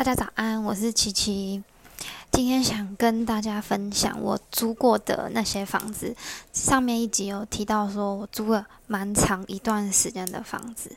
[0.00, 1.62] 大家早安，我是琪琪。
[2.32, 6.16] 今天想跟大家分享我租过的那些房子。
[6.54, 10.96] 上面一集有提到说我租了蛮长一段时间的房子。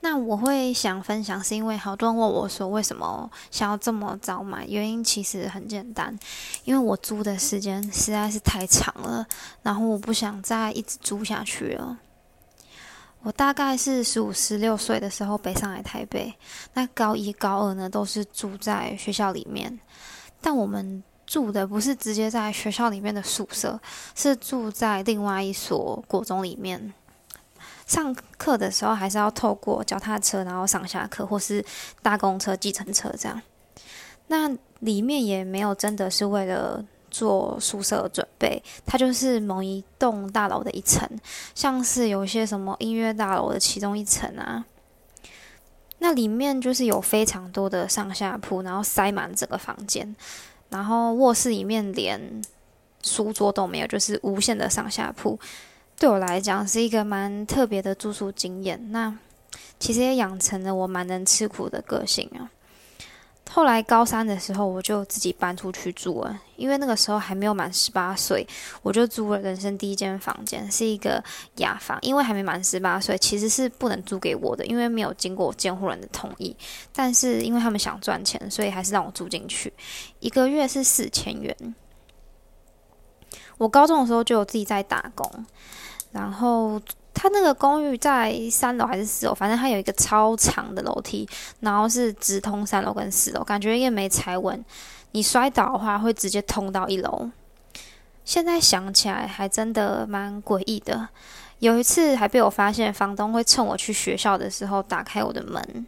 [0.00, 4.64] 那我会想分享，是因为好多人问我说为什么想要这么早买？
[4.66, 6.18] 原因其实很简单，
[6.64, 9.26] 因为我租的时间实在是太长了，
[9.62, 11.98] 然后我不想再一直租下去了。
[13.22, 16.34] 我大概是十五、十六岁的时候北上来台北。
[16.74, 19.78] 那高一、高二呢，都是住在学校里面，
[20.40, 23.80] 但我们住的不是直接在学校里面的宿舍，
[24.14, 26.92] 是住在另外一所国中里面。
[27.86, 31.64] 上课的时候还是要透过脚踏车，然后上下课，或是
[32.02, 33.40] 搭公车、计程车这样。
[34.26, 36.84] 那里面也没有真的是为了。
[37.12, 41.08] 做宿舍准备，它就是某一栋大楼的一层，
[41.54, 44.64] 像是有一些什么音乐大楼的其中一层啊。
[45.98, 50.16] 那里面就是有非常多的上下铺，然后塞满整个房间，
[50.70, 52.42] 然后卧室里面连
[53.04, 55.38] 书桌都没有，就是无限的上下铺。
[55.98, 58.90] 对我来讲是一个蛮特别的住宿经验。
[58.90, 59.16] 那
[59.78, 62.50] 其实也养成了我蛮能吃苦的个性啊。
[63.54, 68.46] 后来高三的时候，我就自己搬出去住了，因为那个时候还没有满十八岁，
[68.80, 71.22] 我就租了人生第一间房间，是一个
[71.56, 71.98] 雅房。
[72.00, 76.56] 因为还没满十八岁，其实是不能租给我的，因为没有经过监护人的同意。
[76.94, 79.70] 但是因为他们想赚钱，所以还是让我住进去，
[80.20, 81.54] 一个月是四千元。
[83.58, 85.30] 我高中的时候就有自己在打工，
[86.10, 86.80] 然后。
[87.22, 89.32] 他那个公寓在三楼还是四楼？
[89.32, 91.24] 反正它有一个超长的楼梯，
[91.60, 94.64] 然后是直通三楼跟四楼，感觉也没踩稳。
[95.12, 97.30] 你摔倒的话会直接通到一楼。
[98.24, 101.10] 现在想起来还真的蛮诡异的。
[101.60, 105.86] 有一次还被我发现，房东会趁我去学校的时候打开我的门。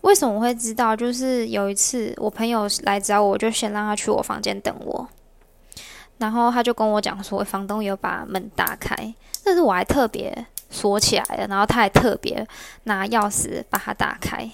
[0.00, 0.96] 为什么我会知道？
[0.96, 5.06] 就是有一次我朋友来找我，就先让他去我房间等我。
[6.18, 8.94] 然后他就跟我讲说，房东有把门打开，
[9.44, 11.46] 但是我还特别锁起来了。
[11.48, 12.46] 然后他还特别
[12.84, 14.48] 拿钥匙把它打开。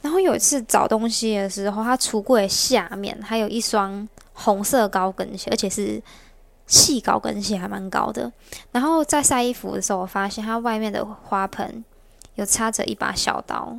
[0.00, 6.02] 然后有一次找东西的时候，他橱柜下面还有一双红色高跟鞋，而且是
[6.66, 8.30] 细高跟鞋，还蛮高的。
[8.72, 11.84] 然后在晒衣服的时候，我发现他外面的花盆
[12.34, 13.78] 有插着一把小刀。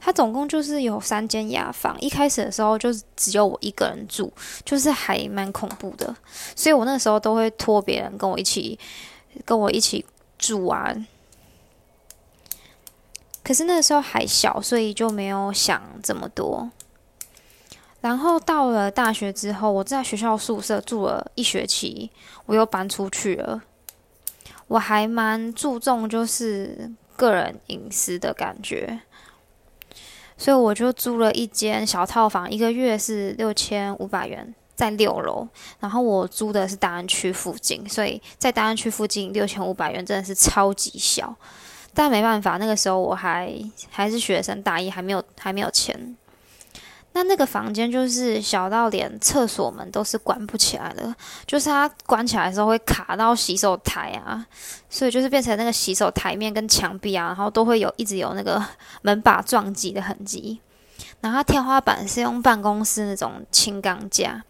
[0.00, 4.32] 他总共就是有三间雅房，一开始的时候就是只有我一个人住，
[4.64, 6.14] 就是还蛮恐怖的，
[6.54, 8.78] 所以我那时候都会托别人跟我一起
[9.44, 10.04] 跟我一起
[10.38, 10.94] 住啊。
[13.42, 16.70] 可是那时候还小，所以就没有想这么多。
[18.00, 22.10] 然后到了大学之后，我在学校宿舍住了一学期，
[22.46, 23.62] 我又搬出去了。
[24.68, 29.00] 我还蛮注重就是个人隐私的感觉。
[30.38, 35.46] 所以我就租了一间小套房，一个月是六千五百元，在六楼。
[35.80, 41.34] 然后我租的是大安区附近，所以在大安区附近六千五百元真的是超级小。
[41.92, 43.52] 但没办法，那个时候我还
[43.90, 46.16] 还是学生，大一还没有还没有钱。
[47.12, 51.12] 那那个房间就是小到连厕所门都是关不起来的，
[51.46, 54.46] 就是它关起来的时候会卡到洗手台啊，
[54.88, 58.64] 所以就是变成那个洗手台面跟墙壁啊，然后都会有一直有那个
[59.02, 60.60] 门把撞击的痕迹。
[61.20, 64.40] 然后天花板是用办公室那种轻钢架，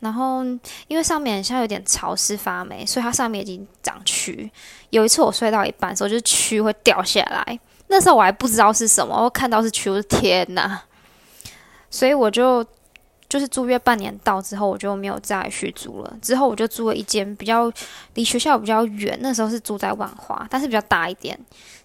[0.00, 0.42] 然后
[0.88, 4.48] 因为上面像有点潮湿发霉，所以它上面已经长蛆。
[4.88, 10.82] 有一次我睡到一半的时候，就是蛆会掉下来，那时候我还不知道是什么，我看到是蛆，我天哪！
[11.96, 12.62] 所以我就
[13.26, 16.18] 就是租约半年到之后，我就没有再续租了。
[16.20, 17.72] 之后我就租了一间比较
[18.12, 21.38] 离学校比较远，那时候是住在万华，但是比较大一点，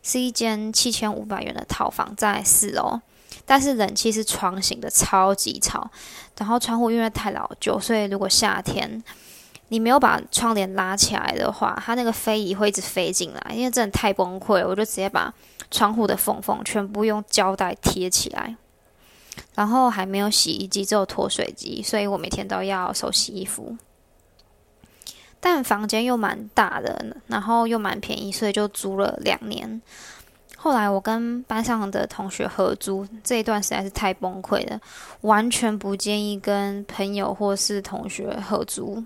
[0.03, 2.99] 是一间七千五百元的套房，在四楼。
[3.45, 5.89] 但是冷气是窗型的，超级吵。
[6.37, 9.01] 然后窗户因为太老旧，所以如果夏天
[9.69, 14.67] 你没有把窗帘拉起来的话，它那个飞蚁会一直飞进来，因为真的太崩溃了。
[14.67, 15.33] 我就直接把
[15.71, 18.55] 窗户的缝缝全部用胶带贴起来。
[19.55, 23.75] 然后还没有洗衣机，只有脱水机，所以我每天都要手洗衣服。
[25.39, 29.81] 但房间又蛮大的，然后又蛮便宜，所以就租了两年。
[30.55, 34.79] 后来我跟班上的同学合租，这一段实在是太崩溃了，
[35.21, 39.03] 完全不建议跟朋友或是同学合租。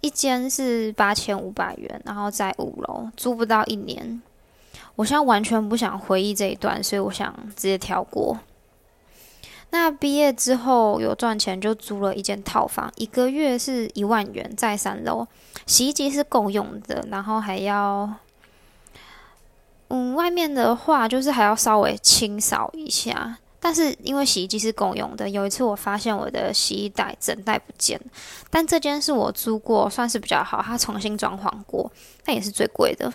[0.00, 4.20] 一间是八千五百元，然后在五楼，租不到一年。
[4.96, 8.36] 我现在完全不想回忆这一段，所以我想直接跳过。
[9.74, 15.26] 那毕业之后有赚钱，就租了一间套房，一个月是一万元，在三楼，
[15.66, 18.08] 洗衣机是够用的，然后还要
[19.88, 23.36] 嗯，外面的话就是还要稍微清扫一下。
[23.58, 28.00] 但是因为洗衣机是共用的，有一次我发现我的洗衣袋整袋不见
[28.50, 31.90] 但这间是我租过，算是比较好，它重新装潢过，
[32.24, 33.12] 但也是最贵的。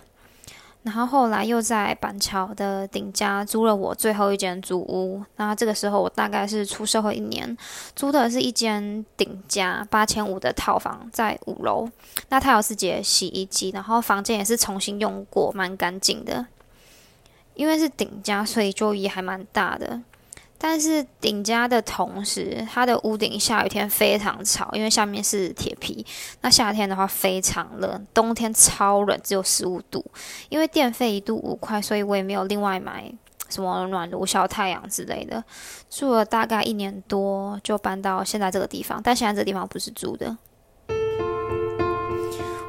[0.82, 5.22] 然后后来又在板桥的顶家租了我最后一间租屋。
[5.36, 7.56] 那这个时候我大概是出社会一年，
[7.94, 11.86] 租的是一间顶家八千五的套房，在五楼。
[12.30, 16.46] 那它有自己的洗衣机，然后房间也是重新用过，蛮干净的。
[17.54, 20.00] 因为是顶家，所以就也还蛮大的。
[20.62, 26.04] 但是顶家的同时，它的屋顶下雨天非常吵，因为下面是铁皮。
[26.42, 30.04] 那夏天的话非常热，冬天超冷，只有十五度。
[30.50, 33.10] 因为电费一度五块，所以我也没有另外买
[33.48, 35.42] 什么暖炉、小太阳之类的。
[35.88, 39.00] 住了大概一年多，就搬到现在这个地方。
[39.02, 40.36] 但现在这个地方不是住的。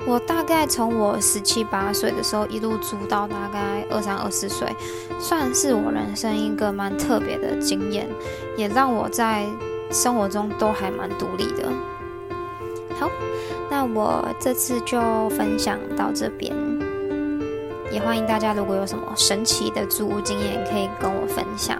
[0.08, 4.68] 我大概从我十七八岁的时候一路租到大概二三二四岁，
[5.20, 8.10] 算是我人生一个蛮特别的经验，
[8.58, 9.46] 也让我在
[9.92, 11.72] 生活中都还蛮独立的。
[13.00, 13.10] 好，
[13.70, 16.56] 那我这次就分享到这边。
[17.92, 21.78] 也欢迎大家，如果有什么神奇的租屋经验，可以跟我分享。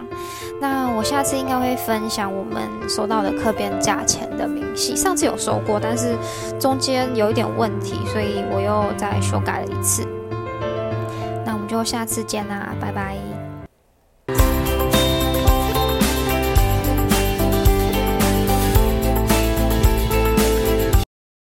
[0.60, 4.94] 那我下次应该会分享我们收到的客编价钱的明细。
[4.94, 6.14] 上次有收过，但是
[6.60, 10.06] 中间有一点问题，所以我又再修改了一次。
[11.44, 13.21] 那我们就下次见啦，拜拜。